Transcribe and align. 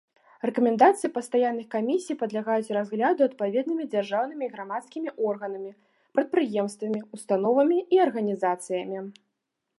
Рэкамендацыі 0.49 1.09
пастаянных 1.17 1.67
камісій 1.75 2.15
падлягаюць 2.21 2.73
разгляду 2.77 3.21
адпаведнымі 3.29 3.85
дзяржаўнымі 3.93 4.43
і 4.49 4.51
грамадскімі 4.55 5.09
органамі, 5.33 5.71
прадпрыемствамі, 6.17 6.99
установамі 7.21 7.77
і 7.93 8.05
арганізацыямі. 8.09 8.99